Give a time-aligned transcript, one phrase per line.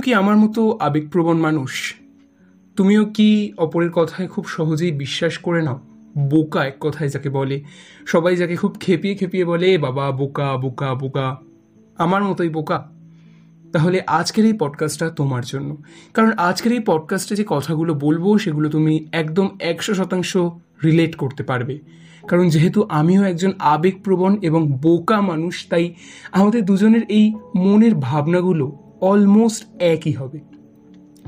[0.00, 1.94] তুমিও কি আমার মতো আবেগপ্রবণ মানুষ?
[2.76, 5.80] তুমিও কি অপরের কথায় খুব সহজেই বিশ্বাস করে নাও?
[6.18, 7.64] বোকা এক কথায় যাকে বলে।
[8.06, 11.36] সবাই যাকে খুব খেপিয়ে খেপিয়ে বলে "এ বাবা, বোকা বোকা বোকা।
[11.98, 12.90] আমার মতোই বোকা।
[13.72, 15.76] তাহলে আজকের এই পডকাস্টটা তোমার জন্য।
[16.14, 20.36] কারণ আজকের এই পডকাস্টে যে কথাগুলো বলব, সেগুলো তুমি একদম একশো শতাংশ
[20.84, 21.78] রিলেট করতে পারবে।
[22.28, 25.94] কারণ যেহেতু আমিও একজন আবেগপ্রবণ এবং বোকা মানুষ, তাই
[26.32, 30.38] আমাদের দুজনের এই মনের ভাবনাগুলো অলমোস্ট একই হবে।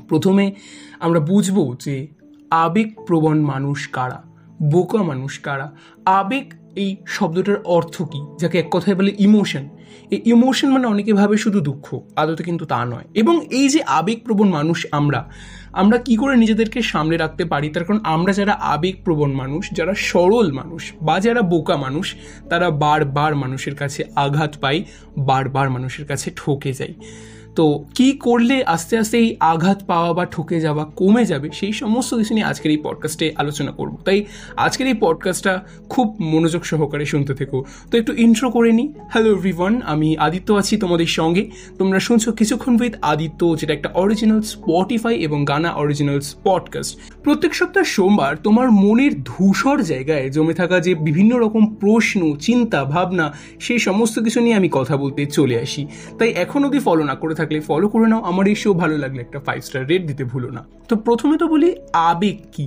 [0.08, 0.54] প্রথমে
[1.00, 2.08] আমরা বুঝব যে
[2.50, 4.22] আবেগপ্রবণ মানুষ কারা,
[4.62, 5.72] বোকা মানুষ কারা।
[6.06, 9.68] আবেগ এই শব্দটার অর্থ কী, যাকে এক কথায় বলে ইমোশন
[10.10, 14.48] এই ইমোশন মানে অনেকে ভাবে শুধু দুঃখ, আদতে কিন্তু তা নয়। এবং এই যে আবেগপ্রবণ
[14.48, 15.30] মানুষ আমরা
[15.72, 17.68] আমরা কি করে নিজেদেরকে সামলে রাখতে পারি?
[17.68, 22.14] তার কারণ আমরা যারা আবেগপ্রবণ মানুষ, যারা সরল মানুষ বা যারা বোকা মানুষ,
[22.48, 24.84] তারা বারবার মানুষের কাছে আঘাত পাই,
[25.18, 26.94] বারবার মানুষের কাছে ঠকে যায়
[27.56, 32.14] তো কি করলে আস্তে আস্তে এই আঘাত পাওয়া বা ঠকে যাওয়া কমে যাবে, সেই সমস্ত
[32.14, 34.24] কিছু নিয়ে আজকের এই পডকাস্টে আলোচনা করব। তাই
[34.56, 39.82] আজকের এই পডকাস্টটা খুব মনোযোগ সহকারে শুনতে থেকো। তো একটু ইন্ট্রো করে নিই। হ্যালো এভরিওয়ান
[39.84, 45.44] আমি আদিত্য আছি তোমাদের সঙ্গে। তোমরা শুনছো কিছুক্ষণ উইথ আদিত্য, যেটা একটা অরিজিনাল স্পটিফাই এবং
[45.44, 51.74] গানা অরিজিনালস পডকাস্ট প্রত্যেক সপ্তাহ সোমবার তোমার মনের ধূসর জায়গায় জমে থাকা যে বিভিন্ন রকম
[51.74, 55.86] প্রশ্ন, চিন্তা, ভাবনা, সেই সমস্ত কিছু নিয়ে আমি কথা বলতে চলে আসি।
[56.18, 59.20] তাই এখন অবধি ফলো না করে থাকলে ফলো করে নাও। আমার এই শো ভালো লাগলে
[59.26, 61.68] একটা ফাইভ স্টার রেট দিতে ভুলো না। তো প্রথমে তো বলি,
[62.10, 62.64] আবেগ কি?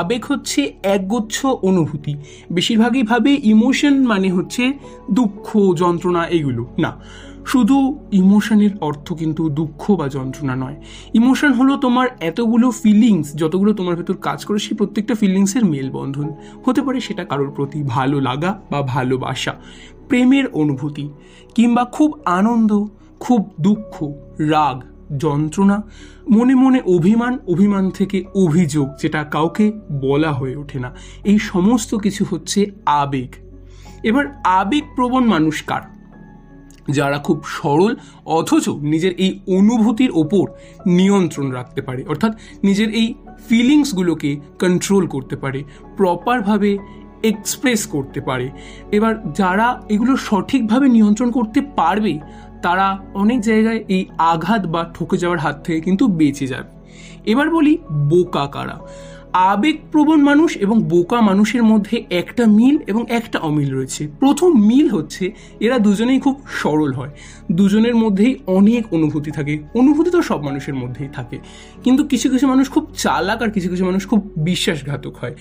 [0.00, 0.60] আবেগ হচ্ছে
[0.94, 1.36] একগুচ্ছ
[1.68, 2.12] অনুভূতি।
[2.52, 4.62] বেশিরভাগই ভাবে ইমোশন মানে হচ্ছে
[5.18, 5.46] দুঃখ,
[5.82, 6.90] যন্ত্রণা এগুলো। না,
[7.46, 7.76] শুধু
[8.12, 10.76] ইমোশনের অর্থ কিন্তু দুঃখ বা যন্ত্রণা নয়।
[11.14, 16.28] ইমোশন হলো তোমার এতগুলো ফিলিংস যতগুলো তোমার ভেতর কাজ করে, সেই প্রত্যেকটা ফিলিংসের মেলবন্ধন।
[16.66, 19.52] হতে পারে সেটা কারোর প্রতি ভালো লাগা বা ভালোবাসা,
[20.08, 21.06] প্রেমের অনুভূতি,
[21.56, 22.70] কিংবা খুব আনন্দ
[23.20, 24.02] খুব দুঃখ,
[24.38, 24.82] রাগ,
[25.18, 25.82] যন্ত্রণা,
[26.30, 30.94] মনে মনে অভিমান অভিমান থেকে অভিযোগ যেটা কাউকে বলা হয়ে ওঠে না।
[31.24, 33.34] এই সমস্ত কিছু হচ্ছে আবেগ।
[34.02, 35.82] এবার আবেগপ্রবণ মানুষ কার?
[36.90, 40.50] যারা খুব সরল, অথচ নিজের এই অনুভূতির ওপর
[40.86, 42.32] নিয়ন্ত্রণ রাখতে পারে, অর্থাৎ
[42.64, 43.14] নিজের এই
[43.48, 45.64] ফিলিংসগুলোকে কন্ট্রোল করতে পারে
[45.96, 46.78] প্রপারভাবে
[47.22, 48.50] এক্সপ্রেস করতে পারে।
[48.92, 52.18] এবার যারা এগুলো সঠিকভাবে নিয়ন্ত্রণ করতে পারবে
[52.62, 56.80] তারা অনেক জায়গায় এই আঘাত বা ঠকে যাওয়ার হাত থেকে কিন্তু বেঁচে যাবে।
[57.30, 58.80] এবার বলি, বোকা কারা?
[59.32, 65.32] আবেগপ্রবণ মানুষ এবং বোকা মানুষের মধ্যে একটা মিল এবং একটা অমিল রয়েছে। প্রথম মিল হচ্ছে,
[65.60, 67.10] এরা দুজনেই খুব সরল হয়।
[67.52, 71.38] দুজনের মধ্যেই অনেক অনুভূতি থাকে। অনুভূতি তো সব মানুষের মধ্যেই থাকে।
[71.84, 75.34] কিন্তু কিছু কিছু মানুষ খুব চালাক আর কিছু কিছু মানুষ খুব বিশ্বাসঘাতক হয়।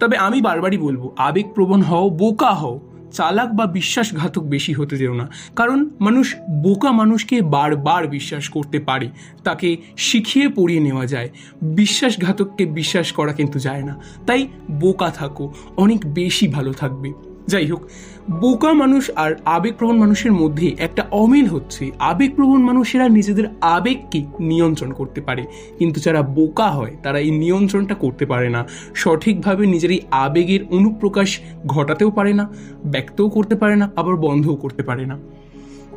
[0.00, 2.80] তবে আমি বারবারই বলব, আবেগপ্রবণ হও, বোকা হও।
[3.12, 9.10] চালাক বা বিশ্বাসঘাতক বেশি হতে যেও না। কারণ মানুষ বোকা মানুষকে বারবার বিশ্বাস করতে পারে,
[9.44, 11.28] তাকে শিখিয়ে পড়িয়ে নেওয়া যায়।
[11.62, 17.12] বিশ্বাসঘাতককে বিশ্বাস করা কিন্তু যায় না। তাই বোকা থাকো, অনেক বেশি ভালো থাকবে।
[17.46, 17.82] যাই হোক
[18.30, 25.20] বোকা মানুষ আর আবেগপ্রবণ মানুষের মধ্যে একটা অমিল হচ্ছে। আবেগপ্রবণ মানুষেরা নিজেদের আবেগকে নিয়ন্ত্রণ করতে
[25.20, 25.44] পারে।
[25.78, 31.38] কিন্তু যারা বোকা হয়, তারা এই নিয়ন্ত্রণটা করতে পারে না। সঠিকভাবে নিজের এই আবেগের অনুপ্রকাশ
[31.66, 32.48] ঘটাতেও পারে না,
[32.84, 35.18] ব্যক্তও করতে পারে না, আবার বন্ধও করতে পারে না।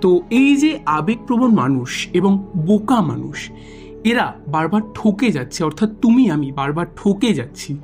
[0.02, 3.50] তো এই যে আবেগপ্রবণ মানুষ এবং বোকা মানুষ,
[4.04, 7.78] এরা বারবার ঠকে যাচ্ছে, অর্থাৎ তুমি আমি বারবার ঠকে যাচ্ছি।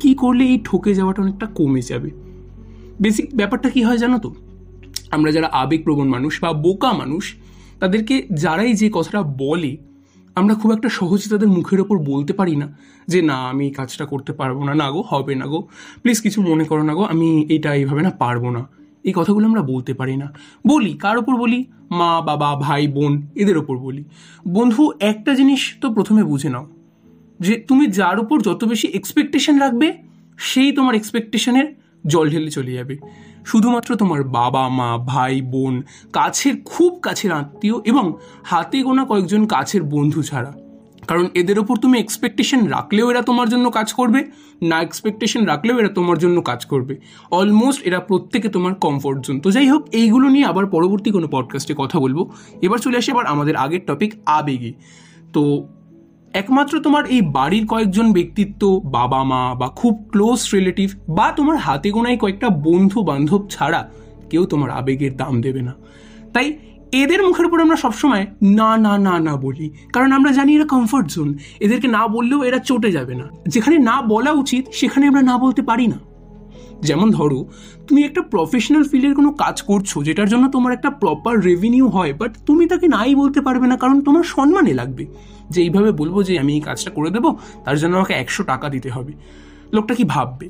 [0.00, 2.21] কি করলে এই ঠকে যাওয়াটা অনেকটা কমে যাবে?
[3.02, 4.30] বেসিক ব্যাপারটা কি হয় জানো তো?
[5.10, 7.24] আমরা যারা আবেগপ্রবণ মানুষ বা বোকা মানুষ,
[7.80, 9.76] তাদেরকে যারাই যে কথাটা বলে,
[10.34, 12.66] আমরা খুব একটা সহজে তাদের মুখের ওপর বলতে পারি না
[13.08, 15.68] যে, না, আমি এই কাজটা করতে পারব না। না গো, হবে না গো।
[16.02, 18.62] প্লিজ কিছু মনে করো না গো, আমি এটা এইভাবে না পারব না।
[19.04, 20.28] এই কথাগুলো আমরা বলতে পারি না।
[20.66, 21.64] বলি, কার ওপর বলি?
[21.90, 24.04] মা, বাবা, ভাই, বোন, এদের ওপর বলি।
[24.48, 26.66] বন্ধু, একটা জিনিস তো প্রথমে বুঝে নাও,
[27.40, 29.88] যে তুমি যার উপর যত বেশি এক্সপেকটেশন রাখবে,
[30.38, 32.98] সেই তোমার এক্সপেকটেশনের জল ঢেলে চলে যাবে।
[33.46, 35.82] শুধুমাত্র তোমার বাবা, মা, ভাই, বোন,
[36.12, 38.12] কাছের, খুব কাছের আত্মীয় এবং
[38.44, 40.54] হাতে গোনা কয়েকজন কাছের বন্ধু ছাড়া।
[41.08, 44.30] কারণ এদের ওপর তুমি এক্সপেকটেশন রাখলেও এরা তোমার জন্য কাজ করবে,
[44.62, 46.96] না এক্সপেকটেশন রাখলেও এরা তোমার জন্য কাজ করবে।
[47.30, 51.74] অলমোস্ট এরা প্রত্যেকে তোমার কমফোর্ট জোন তো যাই হোক, এইগুলো নিয়ে আবার পরবর্তী কোনো পডকাস্টে
[51.76, 52.30] কথা বলব।
[52.62, 54.72] এবার চলে আসে আবার আমাদের আগের টপিক আবেগে।
[55.32, 55.68] তো
[56.34, 61.90] একমাত্র তোমার এই বাড়ির কয়েকজন ব্যক্তিত্ব বাবা মা বা খুব ক্লোজ রিলেটিভ বা তোমার হাতে
[61.90, 63.90] গোনায় কয়েকটা বন্ধু বান্ধব ছাড়া
[64.30, 65.74] কেউ তোমার আবেগের দাম দেবে না।
[66.32, 66.58] তাই
[66.92, 71.06] এদের মুখের উপর আমরা সবসময় না না না না বলি। কারণ আমরা জানি এরা কমফর্ট
[71.06, 75.38] জোন এদেরকে না বললেও এরা চটে যাবে না। যেখানে না বলা উচিত, সেখানে আমরা না
[75.38, 76.11] বলতে পারি না।
[76.88, 77.40] যেমন ধরো,
[77.86, 82.32] তুমি একটা প্রফেশনাল ফিল্ডের কোনো কাজ করছ, যেটার জন্য তোমার একটা প্রপার রেভিনিউ হয় বাট
[82.46, 85.04] তুমি তাকে নাই বলতে পারবে না, কারণ তোমার সম্মানে লাগবে।
[85.50, 87.30] যে এইভাবে বলব যে আমি এই কাজটা করে দেবো,
[87.64, 89.12] তার জন্য আমাকে একশো টাকা দিতে হবে।
[89.72, 90.46] লোকটা কি ভাববে?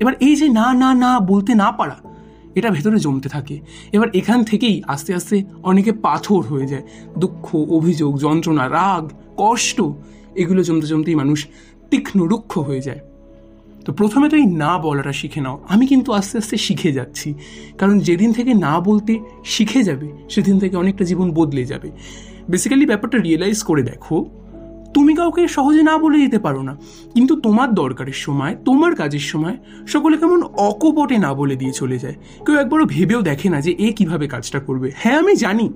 [0.00, 1.96] এবার এই যে না না না বলতে না পারা,
[2.58, 3.56] এটা ভেতরে জমতে থাকে।
[3.92, 6.84] এবার এখান থেকেই আস্তে আস্তে অনেকে পাথর হয়ে যায়।
[7.18, 7.46] দুঃখ,
[7.78, 9.04] অভিযোগ, যন্ত্রণা, রাগ,
[9.36, 9.78] কষ্ট,
[10.42, 11.38] এগুলো জমতে, জমতেই মানুষ
[11.90, 13.00] তীক্ষ্ণ রুক্ষ হয়ে যায়।
[13.84, 17.34] তো প্রথমে তো এই না বলাটা শিখে নাও। আমি কিন্তু আস্তে আস্তে শিখে যাচ্ছি।
[17.78, 21.90] কারণ যেদিন থেকে না বলতে শিখে যাবে, সেদিন থেকে অনেকটা জীবন বদলে যাবে।
[22.50, 24.26] বেসিক্যালি ব্যাপারটা রিয়েলাইজ করে দেখো,
[24.94, 26.76] তুমি কাউকে সহজে না বলে দিতে পারো না।
[27.14, 32.14] কিন্তু তোমার দরকারের সময়, তোমার কাজের সময় সকলে কেমন অকপটে না বলে দিয়ে চলে যায়।
[32.46, 35.72] কেউ একবারও ভেবেও দেখে না যে এ কীভাবে কাজটা করবে। হ্যাঁ আমি জানি।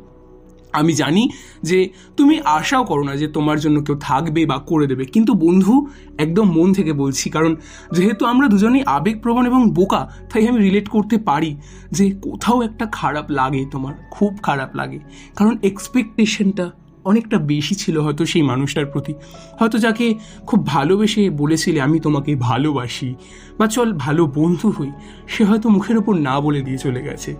[0.73, 1.29] আমি জানি
[1.62, 5.87] যে তুমি আশাও করো না যে তোমার জন্য কেউ থাকবে বা করে দেবে। কিন্তু বন্ধু,
[6.19, 7.56] একদম মন থেকে বলছি, কারণ
[7.93, 11.56] যেহেতু আমরা দুজনেই আবেগপ্রবণ এবং বোকা, তাই আমি রিলেট করতে পারি
[11.93, 14.99] যে কোথাও একটা খারাপ লাগে তোমার, খুব খারাপ লাগে।
[15.37, 16.70] কারণ এক্সপেকটেশনটা
[17.05, 19.15] অনেকটা বেশি ছিল হয়তো সেই মানুষটার প্রতি।
[19.61, 20.15] হয়তো যাকে
[20.47, 23.15] খুব ভালোবেসে বলেছিলে, আমি তোমাকে ভালোবাসি
[23.59, 24.91] বা চল ভালো বন্ধু হই,
[25.29, 27.37] সে হয়তো মুখের ওপর না বলে দিয়ে চলে গেছে।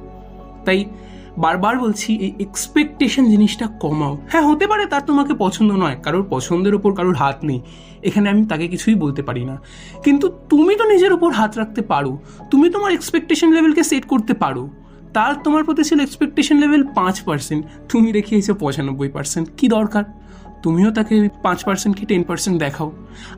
[0.64, 0.84] তাই
[1.38, 6.75] বারবার বলছি, এই এক্সপেকটেশন জিনিসটা কমাও। হ্যাঁ হতে পারে তার তোমাকে পছন্দ নয়, কারোর পছন্দের
[6.75, 7.61] ওপর কারোর হাত নেই।
[8.02, 9.56] এখানে আমি তাকে কিছুই বলতে পারি না।
[10.05, 12.19] কিন্তু তুমি তো নিজের উপর হাত রাখতে পারো।
[12.50, 14.70] তুমি তোমার এক্সপেকটেশন লেভেলকে সেট করতে পারো।
[15.14, 20.05] তার তোমার প্রতি ছিল এক্সপেকটেশন লেভেল পাঁচ পার্সেন্ট তুমি দেখিয়েছো পঁচানব্বই পার্সেন্ট কী দরকার?
[20.62, 22.93] তুমিও তাকে পাঁচ পার্সেন্ট কি টেন পার্সেন্ট দেখাও।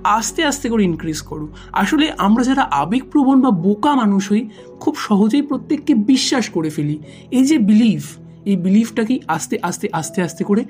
[0.05, 4.49] আস্তে আস্তে করে ইনক্রিজ করো। আসলে আমরা যারা আবেগপ্রবণ বা বোকা মানুষ হই,
[4.81, 6.99] খুব সহজেই প্রত্যেককে বিশ্বাস করে ফেলি।
[7.31, 8.03] এই যে বিলিভ
[8.45, 10.65] এই বিলিভটাকেই আস্তে আস্তে আস্তে আস্তে করে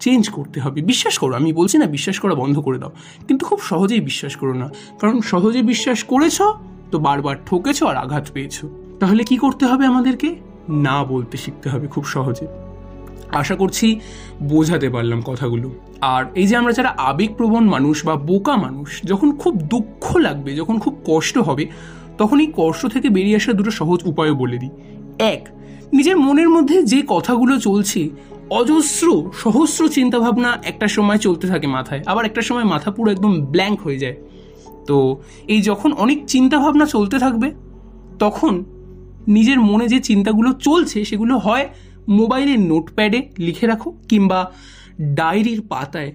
[0.00, 2.92] চেঞ্জ করতে হবে। বিশ্বাস করো, আমি বলছি না বিশ্বাস করা বন্ধ করে দাও।
[3.28, 4.70] কিন্তু খুব সহজেই বিশ্বাস করো না।
[5.00, 6.42] কারণ সহজে বিশ্বাস করেছ,
[6.90, 8.64] তো বারবার ঠকেছ আর আঘাত পেয়েছ।
[9.00, 10.36] তাহলে কি করতে হবে আমাদেরকে?
[10.68, 12.67] না বলতে শিখতে হবে খুব সহজে।
[13.32, 14.00] আশা করছি
[14.42, 15.70] বোঝাতে পারলাম কথাগুলো।
[16.00, 20.78] আর এই যে আমরা যারা আবেগপ্রবণ মানুষ বা বোকা মানুষ, যখন খুব দুঃখ লাগবে, যখন
[20.78, 21.66] খুব কষ্ট হবে,
[22.18, 24.70] তখন এই কষ্ট থেকে বেরিয়ে আসার দুটো সহজ উপায়ও বলে দিই।
[25.18, 25.48] এক,
[25.92, 28.08] নিজের মনের মধ্যে যে কথাগুলো চলছে,
[28.50, 33.80] অজস্র, সহস্র চিন্তাভাবনা একটা সময় চলতে থাকে মাথায়, আবার একটা সময় মাথা পুরো একদম ব্ল্যাঙ্ক
[33.80, 34.16] হয়ে যায়।
[34.86, 37.52] তো এই যখন অনেক চিন্তাভাবনা চলতে থাকবে,
[38.18, 38.64] তখন
[39.28, 41.68] নিজের মনে যে চিন্তাগুলো চলছে, সেগুলো হয়
[42.08, 44.52] মোবাইলের নোটপ্যাডে লিখে রাখো কিংবা
[45.00, 46.12] ডায়েরির পাতায়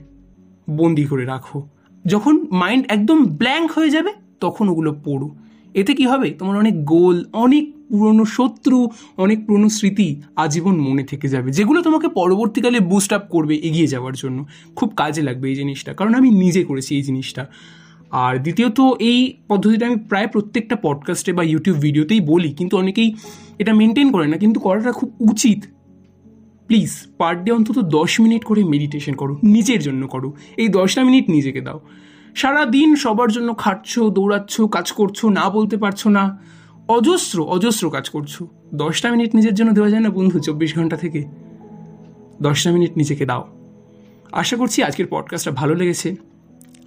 [0.70, 1.68] বন্দি করে রাখো।
[2.06, 5.36] যখন মাইন্ড একদম ব্ল্যাঙ্ক হয়ে যাবে, তখন ওগুলো পড়ো।
[5.74, 6.30] এতে কি হবে?
[6.30, 12.08] তোমার অনেক গোল, অনেক পুরনো শত্রু, অনেক পুরনো স্মৃতি আজীবন মনে থেকে যাবে। যেগুলো তোমাকে
[12.08, 14.46] পরবর্তীকালে বুস্ট আপ করবে এগিয়ে যাওয়ার জন্য।
[14.76, 17.48] খুব কাজে লাগবে এই জিনিসটা, কারণ আমি নিজে করেছি এই জিনিসটা।
[18.12, 23.16] আর দ্বিতীয়ত, এই পদ্ধতিটা আমি প্রায় প্রত্যেকটা পডকাস্টে বা ইউটিউব ভিডিওতেই বলি, কিন্তু অনেকেই
[23.60, 25.64] এটা মেনটেন করে না। কিন্তু করাটা খুব উচিত।
[26.74, 31.30] প্লিজ পার ডে অন্তত দশ মিনিট করে মেডিটেশন করো, নিজের জন্য করো। এই দশটা মিনিট
[31.30, 31.80] নিজেকে দাও।
[32.36, 36.42] সারা দিন সবার জন্য খাটছো দৌড়াচ্ছ, কাজ করছ, না বলতে পারছ না,
[36.88, 38.44] অজস্র অজস্র কাজ করছ।
[38.76, 41.26] দশটা মিনিট নিজের জন্য দেওয়া যায় না বন্ধু, চব্বিশ ঘণ্টা থেকে।
[42.42, 43.48] দশটা মিনিট নিজেকে দাও।
[44.32, 46.16] আশা করছি আজকের পডকাস্টটা ভালো লেগেছে।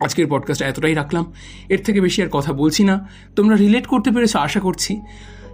[0.01, 1.33] আজকের পডকাস্টটা এতটাই রাখলাম।
[1.69, 5.01] এর থেকে বেশি আর কথা বলছি না। তোমরা রিলেট করতে পেরেছ, আশা করছি।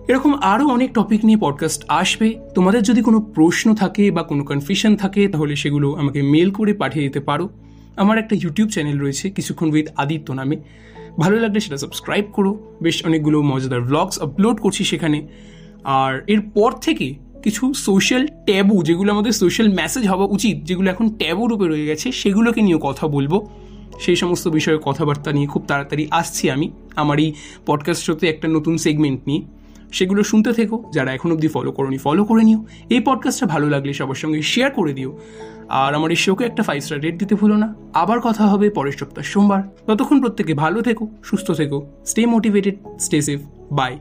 [0.09, 4.97] এরকম আরও অনেক টপিক নিয়ে পডকাস্ট আসবে। তোমাদের যদি কোনো প্রশ্ন থাকে বা কোনো কনফিউশন
[4.97, 7.49] থাকে, তাহলে সেগুলো আমাকে মেল করে পাঠিয়ে দিতে পারো।
[7.97, 10.56] আমার একটা ইউটিউব চ্যানেল রয়েছে, কিছুক্ষণ উইথ আদিত্য নামে।
[11.18, 15.28] ভালো লাগলে সেটা সাবস্ক্রাইব করো। বেশ অনেকগুলো মজাদার ব্লগস আপলোড করছি সেখানে।
[15.85, 21.47] আর এরপর থেকে কিছু সোশ্যাল ট্যাবু যেগুলো আমাদের সোশ্যাল মেসেজ হওয়া উচিত, যেগুলো এখন ট্যাবু
[21.47, 23.47] রূপে রয়ে গেছে, সেগুলোকে নিয়েও কথা বলব।
[24.00, 27.32] সেই সমস্ত বিষয়ে কথাবার্তা নিয়ে খুব তাড়াতাড়ি আসছি আমি, আমার এই
[27.66, 29.42] পডকাস্ট শোতে একটা নতুন সেগমেন্ট নিয়ে।
[29.92, 33.92] সেগুলো শুনতে থেকো, যারা এখন অবধি ফলো করোনি ফলো করে নিও। এই পডকাস্টটা ভালো লাগলে
[33.92, 35.18] সবার সঙ্গে শেয়ার করে দিও।
[35.68, 38.92] আর আমার এই শোকে একটা ফাইভ স্টার রেট দিতে ভুলো না। আবার কথা হবে পরের
[38.92, 43.40] সপ্তাহ সোমবার। ততক্ষণ প্রত্যেকে ভালো থেকো, সুস্থ থেকো stay motivated stay safe
[43.72, 43.99] bye